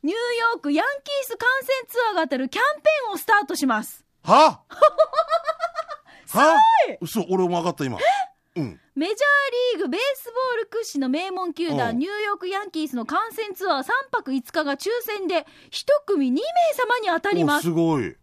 [0.02, 4.04] ニューヨークヤンキース観戦ツアーが当たるキャンペーンをスタートします。
[4.22, 4.60] は？
[6.28, 6.56] は？
[7.00, 7.98] 嘘俺も分かった今
[8.58, 8.80] うん。
[8.94, 9.18] メジャー
[9.76, 11.98] リーグベースボール屈指の名門球団うん。
[11.98, 16.40] ニューヨークヤンキースの観戦ツアー3泊5日が抽選で1組2名
[16.76, 17.62] 様に当たりおます。
[17.62, 18.16] すごい。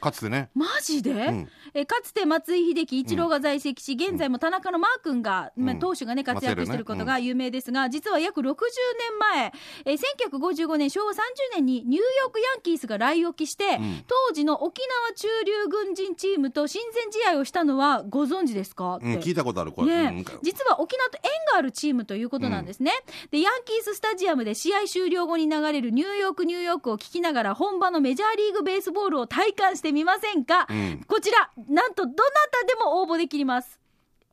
[0.00, 0.50] かつてね。
[0.54, 9.52] マジで、んえかつて松井秀喜、イチローが在籍し、現在も田中のマー君が、まあ、投手がね、活躍していることが有名ですが、実は約60年前、
[9.84, 11.16] えー1955年、昭和30
[11.56, 14.04] 年にニューヨークヤンキースが来沖して、ん。
[14.06, 18.98] 当時の沖縄中流軍人チームと親善試合をしたのはご存知ですか？
[19.02, 20.24] うん聞いたことあるこれ、ね。
[20.26, 20.38] うん。
[20.42, 22.92] 実は沖縄と縁があるチームということなんですね、
[23.30, 31.04] でヤンキーススタジアムで試合終了後に流れるニューヨークニューヨークを聞きながら本場のメジャーリーグベースボールを体感してみませんか、ん。
[31.06, 33.80] こちらなんとどなたでも応募できます。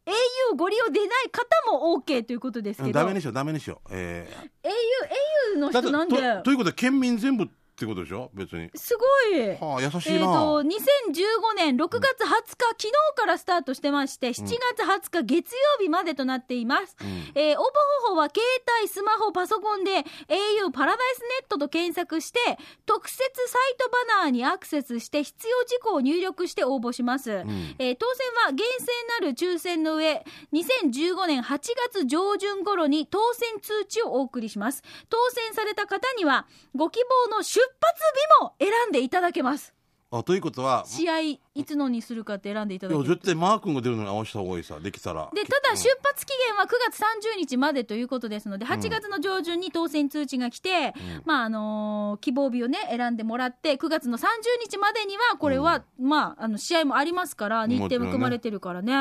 [0.05, 2.99] au ご利用でない方も OK ということですけど。
[2.99, 3.87] ダメにしようダメにしよう。
[3.91, 4.27] え
[4.63, 6.15] au, au の人なんで。
[6.15, 8.31] とということで県民全部ってことでしょ？
[8.33, 8.71] 別に。
[8.73, 9.05] すご
[9.37, 9.49] い。
[9.61, 16.95] はあ優しいえー、な、と2015年6月20日、昨日からスタートしてまして、7月20日月曜日までとなっています。
[17.35, 18.41] えー応募方法は携
[18.79, 19.91] 帯、スマホ、パソコンで
[20.27, 22.39] au パラダイスネットと検索して、
[22.87, 27.29] 特設サイトバナーにアクセスして必要事項を入力して応募します。
[27.31, 28.85] えー当選は厳正
[29.21, 31.59] なる抽選の上、2015年8
[31.93, 34.81] 月上旬頃に当選通知をお送りします。
[35.09, 38.01] 当選された方には、ご希望の出発
[38.41, 39.73] 日も選んでいただけます。
[40.09, 45.29] あということは試合いつのにするかって選んでいただける絶対マー君が出るのに合わせた方がいいさできたら。
[45.33, 50.93] でただ出発期限は9月30日までということですので8月の上旬に当選通知が来て、
[51.25, 54.23] まああのー希望日をね選んでもらって9月の30
[54.63, 58.93] 日までにはこれは、まああの試合もありますから日程も組まれてるからね。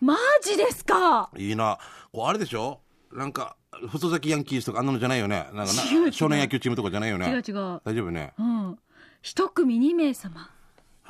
[0.00, 1.28] マジですか！
[1.36, 1.76] いいな。
[2.12, 2.78] こうあれでしょ？
[3.12, 3.56] なんか
[3.88, 5.48] 細崎ヤンキースとかあんなのじゃないよね。
[5.52, 6.12] なんかな違う違う。
[6.12, 7.26] 少年野球チームとかじゃないよね。
[7.26, 7.80] 違う違う。
[7.84, 8.32] 大丈夫ね。
[8.38, 8.78] うん。
[9.22, 10.50] 一組2名様。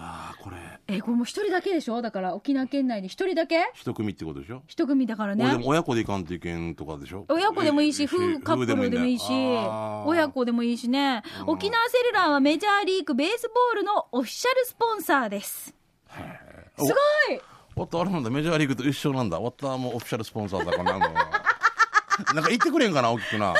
[0.02, 0.56] ああこれ。
[0.88, 2.00] えこれもう一人だけでしょ？
[2.00, 3.70] だから沖縄県内で一人だけ？
[3.74, 4.62] 一組ってことでしょ？
[4.66, 5.44] 一組だからね。
[5.44, 7.26] 俺でも親子で行かんといけんとかでしょ？
[7.28, 9.24] 親子でもいいし、え夫カップルでもいいし、
[10.06, 11.22] 親子でもいいしね。
[11.46, 15.66] 沖縄セルラーはメジャーリーグベースボールのオフィシャルスポンサーです。
[15.66, 15.74] す
[16.78, 16.94] おごい！
[17.76, 18.30] おっとあれなんだ。
[18.30, 19.38] メジャーリーグと一緒なんだ。
[19.38, 21.29] わったもうオフィシャルスポンサーだからなんだ
[22.34, 23.54] なんか言ってくれんかな大きくな。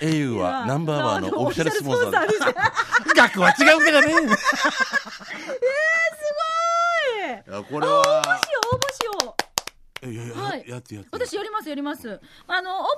[0.00, 2.08] au はナンバーワンのオフィシャルスポンサー。
[2.08, 4.14] オフィシャルスポンサーです額は違うけどね。
[4.14, 4.26] え
[7.50, 7.52] い。
[7.52, 8.00] やこれは。
[8.00, 9.36] 応募しよう応募しよ。
[9.38, 9.41] う
[10.02, 10.64] いやいや、はい。
[10.66, 11.10] やってやって。
[11.12, 12.20] 私やりますやります。
[12.46, 12.88] あの応募方法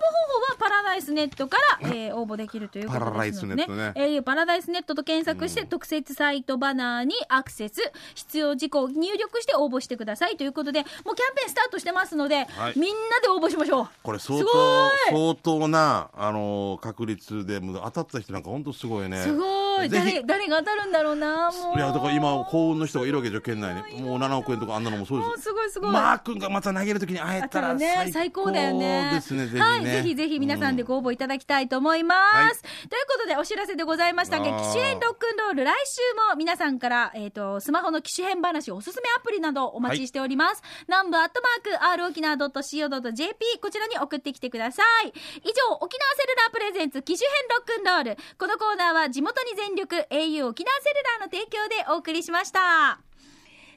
[0.53, 3.93] はパラダイスネットから、えー応募できるということですので、パラダイスネットね。
[3.97, 7.81] えーパラダイスネットと検索して、特設サイトバナーにアクセス
[8.15, 12.79] 必要事項を入力して応募してくださいということでもうキャンペーンスタートしてますので、はい。
[12.79, 13.89] みんなで応募しましょう。
[14.03, 19.19] これ相す当相当なあのー確率で当たった人なんか本当すごいね。
[19.23, 19.89] すごい。
[19.89, 21.77] 誰誰が当たるんだろうなもう。
[21.77, 24.03] いやだから今幸運の人がいるわけでしょ県内に。
[24.03, 25.29] もう7億円とかあんなのもそうです。
[25.29, 29.11] もうすごいすごい、マー君がまた投げるときに会えたらね、最高だよね。
[29.15, 32.15] ですねぜひねはい、ぜひぜひ皆さんでご応募いただきたいと思いま
[32.55, 32.63] す。
[32.63, 40.63] ということでお知らせでございましたが、機種編ロックンロール、来週も皆さんから、えっ、と、スマホの機種編話、おすすめアプリなどお待ちしております。
[40.89, 45.09] 南部アットマーク、r 沖縄 .co.jp、こちらに送ってきてください。
[45.09, 48.23] 以上、沖縄セルラープレゼンツ機種編ロックンロール。
[48.39, 53.14] このコーナーは地元に全力、au 沖縄セルラーの提供でお送りしました。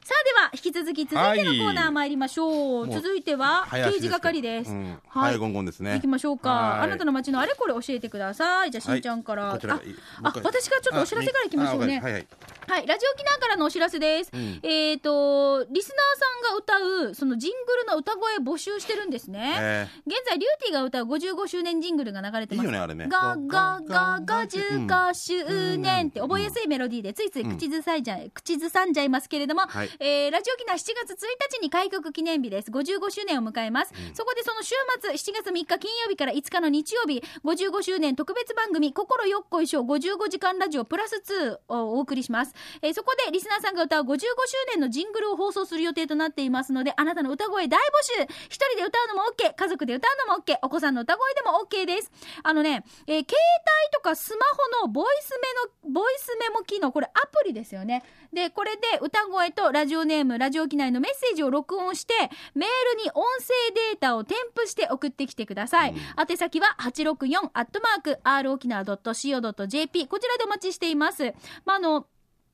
[0.08, 4.86] さあでは引き続き続いてのコーナー参りましょう、もう続いては刑事係です、うん。
[5.06, 5.34] はい。
[5.34, 5.96] 早ゴンゴンですね。
[5.96, 6.50] 行きましょうか。
[6.50, 6.80] はい。
[6.84, 8.72] あなたの街のあれこれ教えてください。
[8.72, 12.00] じゃあしんちゃんから、はいああ僕私からちょっとお知らせからいきましょうね。
[12.02, 12.28] あはいはい。
[12.68, 14.32] はい、ラジオ沖縄からのお知らせです。
[14.34, 14.60] ん。
[14.64, 19.56] えっ、と、リスナーさんが歌う、そのジングルの歌声募集してるんですね。
[19.58, 22.66] え現在、リューティーが歌う55周年ジングルが流れてます。
[22.66, 23.08] いいよねあれね。
[23.10, 31.26] ガガガガ15周年って覚えやすいメロディーでついつい口ずさいじゃ、口ずさんじゃいますけれども、はいえーラジオ沖縄7月1
[31.58, 32.70] 日に開局記念日です。
[32.70, 33.94] 55周年を迎えます。
[34.14, 41.24] そこでその週末、7月3日金曜日から5日の日曜日、55周年特別番組、心よっこいしょ55時間ラジオプラス
[41.68, 42.54] 2をお送りします。
[42.82, 44.26] えーそこでリスナーさんが歌う55周
[44.74, 52.12] 年のジングルを放送する予定となっていますので、あなたの歌声大募集一人で歌うのも OK、家族で歌うのも OK、お子さんの歌声でも OK です。
[52.44, 54.46] あのね、えー携帯とかスマ
[54.82, 55.48] ホのボイスメ
[55.90, 58.04] の、ボイスメモ機能、これアプリですよね。
[58.34, 62.14] で、これで歌声とラジオネーム、ラジオ機内のメッセージを録音して、
[62.54, 65.96] メールに音声データを添付して送ってきてください。
[66.30, 71.34] 宛先は864アットマーク r 沖縄 .co.jp こちらでお待ちしています。
[71.66, 72.06] まあ、あの、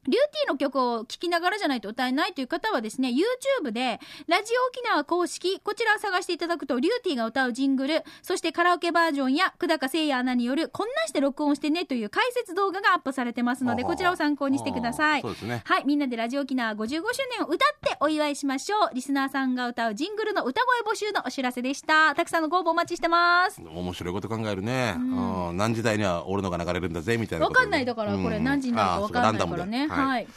[0.05, 15.21] リューティーの曲を聴きながらじゃないと歌えないという方はですね、YouTube で、ラジオ沖縄公式、こちらを探していただくと、リューティーが歌うジングル、そしてカラオケバージョンや、久高誠也アナによる、こんなんして録音してねという解説動画がアップされてますので、こちらを参考にしてください。
[15.21, 17.01] そうですねはい、みんなでラジオ沖縄55周
[17.37, 18.95] 年を歌ってお祝いしましょう。
[18.95, 22.13] リスナーさんが歌うジングルの歌声募集のお知らせでした。
[22.15, 23.61] たくさんのご応募お待ちしてます。
[23.61, 29.87] 面白いこと考えるね、うん何時台には俺のが流れるんだぜみたいなことわかんないだから、これ何時になるかわかんないからね。
[29.93, 30.27] はい。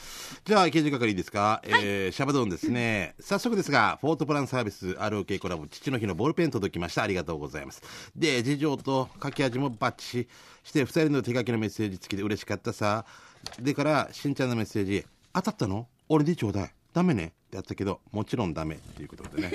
[0.44, 3.14] じゃあ、刑事係いいですか、えーシャバドゥンですね。
[3.20, 7.02] 早速ですが、フォートプランサービス ROK コラボ、父の日のボールペン届きました。
[7.02, 7.82] ありがとうございます。
[8.14, 10.28] で、次女と書き味もバッチし
[10.64, 13.04] して、二人の手書きのメッセージ付きで嬉しかったさ。
[13.60, 15.86] でから、しんちゃんのメッセージ、当たったの？
[16.08, 16.72] 俺でちょうだい。
[16.92, 19.52] ダメねやったけど、もちろんダメっていうことでね。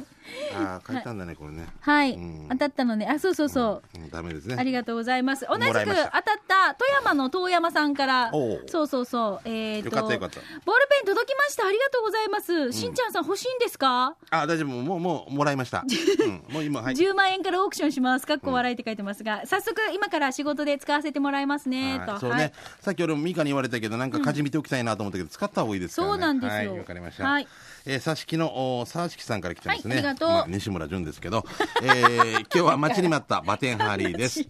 [0.54, 1.66] ああ、書いたんだね、これね。
[1.80, 3.06] はい、うん当たったのね。
[3.06, 3.98] あ、そうそうそう。
[3.98, 4.56] うん、ダメですね。
[4.58, 5.46] ありがとうございます。
[5.48, 8.32] 同じく当たったた富山の遠山さんから
[8.66, 11.66] そうそうそう、えっ、と、よかったよかったボールペン届きました。
[11.66, 12.72] ありがとうございます。
[12.72, 14.68] しんちゃんさん欲しいんですか、あ、大丈夫。
[14.68, 15.84] もう、もう、もらいました。
[15.88, 16.94] うん、もう今、はい。
[16.94, 18.26] 10万円からオークションします。
[18.26, 22.12] かっこ笑いって書いてますが、早速今から仕事で使わせてもらいますね、と。
[22.12, 26.12] はいそうね、さっき俺もミカに言われたけど、なんか舵見ておきたいなと思ったけど、使った方がいいですからね。
[26.12, 27.24] そうなんですよはい、わかりました。
[27.30, 27.48] はい。
[27.86, 29.96] えー、さしきの、おさしきさんから来てますね。
[29.96, 31.44] はいありがとうまあ、西村淳ですけど、
[31.82, 34.44] えー、 今日は待ちに待ったバテンハーリーです。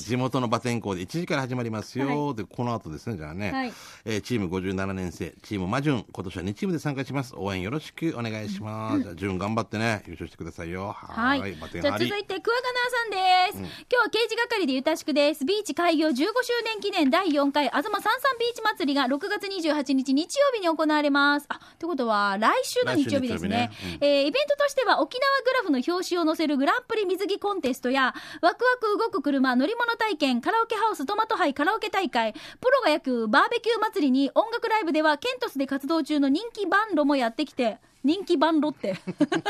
[0.00, 2.34] 地元のバテン校で1時から始まりますよ。
[2.34, 3.52] で、この後ですね、じゃあね。
[3.52, 3.72] はい
[4.04, 7.34] えーチーム57年生、チームマジュン、今年は2チームで参加します。
[7.36, 9.02] 応援よろしくお願いします。
[9.02, 10.88] じゃあ、淳頑張ってね、優勝してくださいよ。
[10.88, 11.40] ははい。
[11.40, 12.08] ーい、バテンじゃハーリー。
[12.08, 13.86] あ続いて、クワガナーさんです。
[13.90, 15.44] 今日は刑事係でゆたしくです。
[15.44, 16.24] ビーチ開業15周
[16.64, 21.46] 年記念第4回、あずまさんさんビーチ祭りが6月28日日曜日に行われます。
[21.48, 23.48] あ、ってことは、来週の日曜日ですね。
[23.48, 32.38] ねえーイベントとしては、沖縄グラフの表紙を載せるグランプリ水着コンテストや、ワクワク動く車乗り物体験、カラオケハウストマト杯カラオケ大会、プ
[32.70, 38.94] ロが焼くバーベキュー祭りに音楽ライブではケントスで活動中の人気バンドもやってきて、人気バンドって。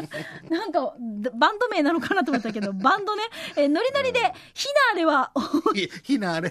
[0.48, 0.94] なんか、
[1.35, 3.22] バンド名なのかなと思ったけど、バンドね。
[3.56, 4.20] えーノリノリで、
[4.54, 5.30] ヒナーレは、
[5.74, 6.50] ひひなあれ。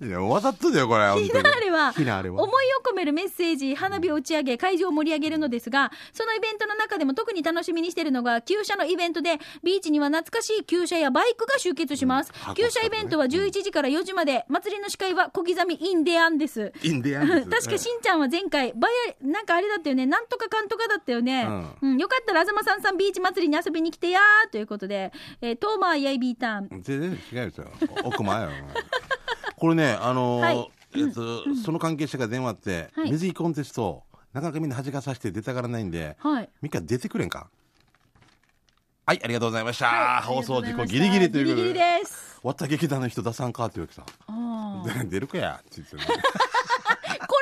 [0.00, 1.04] いや、わざとだよ、これ。
[1.04, 2.42] フィナーレはフィナーレは。
[2.42, 12.54] 思いを込めるメッセージ花火を打ち上げ会場を盛り上げるのですがそのイベントの中でも特に楽しみにしているのが旧車のイベントでビーチには懐かしい旧車やバイクが集結します、うん。
[12.54, 16.72] 旧車イベントは11時から4時まで祭りの司会は小刻みインデアンです。
[16.82, 20.06] インディアン確かしんちゃんは前回バヤなんかあれだったよね。
[20.06, 21.46] なんとかかんとかだったよね、
[21.80, 21.98] うん。
[21.98, 26.82] よかったら東さんさんビーチ祭りに遊びに来てやーということで、えー、トーマーやいビーターン。
[26.82, 27.68] 全然違うよ。
[28.04, 28.50] 奥前よ。
[29.62, 30.70] これね、あのーはい。
[30.96, 33.12] えっと、その関係者が電話って、はい。
[33.12, 36.50] 水着コンテスト、なかなかみんな恥かさせて出たがらないんで、はい。
[36.62, 37.46] ミカ出てくれんか？
[39.06, 39.86] はい、ありがとうございました。
[39.86, 41.62] はい放送事故ギリギリということで。
[41.62, 42.40] ギリギリです。
[42.42, 45.04] わった劇団の人出さんかって言われてさ。
[45.08, 46.02] 出るかやって言ってね。
[47.28, 47.36] こ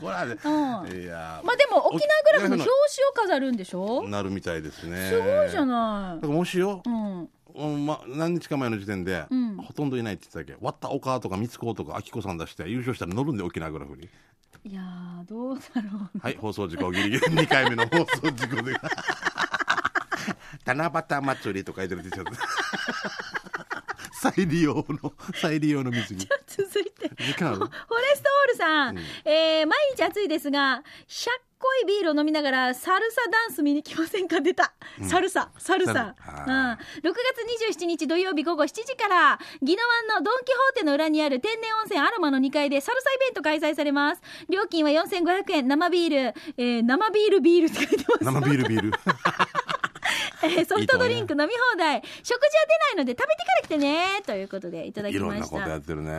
[0.00, 1.02] ほら、 ね、うん。
[1.02, 2.68] いやらまあでも沖縄グラフの表紙を
[3.16, 4.06] 飾るんでしょ？
[4.06, 5.08] なるみたいですね。
[5.10, 6.20] すごいじゃだない。
[6.20, 9.56] からもしよ、うんうんま、何日か前の時点で、うん。
[9.58, 10.64] ほとんどいないって言ってたっけ？
[10.64, 14.08] 割った岡とか三つ子とか明子さん出して優勝したら乗るんで沖縄グラフに。
[14.66, 16.18] いやーどうだろう。
[16.18, 17.18] はい放送事故ギリギリ。
[17.42, 18.74] 2回目の放送事故で。
[20.64, 22.24] 七夕祭りと書いてるでしょ
[24.12, 27.08] 再利用の再利用の水着続いて。
[27.24, 27.54] 時間？
[27.54, 27.70] フォレ
[28.14, 29.04] ストオールさん、うん。
[29.24, 34.40] えー毎日暑いですが100濃いビールを飲みながらサルサダンス見に来ませんか？
[34.40, 34.74] 出た、
[35.08, 44.20] サルササルサ、サルうん、あ6月27日土曜日午後7時から宜野湾のドン・キホーテの裏にある天然温泉アロマの2階でサルサイベント開催されます。
[44.50, 45.68] 料金は4500円。
[45.68, 46.16] 生ビール、
[46.58, 48.24] えー生ビールビールって書いてます。
[48.24, 48.88] 生ビールビール。
[48.88, 49.63] えー
[50.68, 52.02] ソフトドリンク飲み放題。
[52.22, 52.38] 食事は
[52.92, 54.22] 出ないので食べてから来てね。
[54.26, 56.10] ということでいただきいろんなましたことやってるね。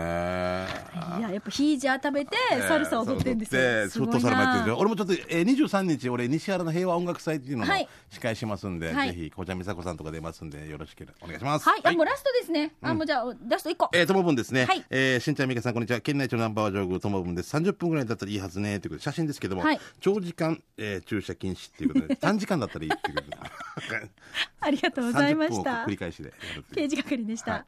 [1.20, 2.36] いややっぱヒージャー食べて
[2.68, 4.76] サルサ踊ってんですよ、すごいな。
[4.78, 7.88] 俺もちょっと、えー、23日俺西原の平和音楽祭っていうのもはい。
[8.10, 9.10] 司会しますんで、はい。
[9.10, 11.68] ぜひ紅茶美佐子さんとか出ますんでよろしければお願いします。
[11.68, 13.90] はい、あもうラストですね、あもうじゃあラスト1個。
[13.94, 14.66] えー、ともぶんですね。
[14.66, 14.84] はい。
[14.90, 16.02] えー、しんちゃんみかさん、こんにちは。
[16.02, 17.56] 県内一のナンバー上宮ともぶんです。
[17.56, 18.80] 30分ぐらいだったらいいはずね。
[18.80, 19.80] ということで、写真ですけども、はい。
[20.00, 24.10] 長時間、えー、駐車禁止っていうことで、 短時間だったらいいっていうことで。
[24.60, 26.34] ありがとうございまし30分をた繰り返しで
[26.74, 27.66] 刑事係でした、はい